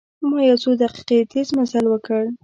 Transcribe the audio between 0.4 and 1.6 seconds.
یو څو دقیقې تیز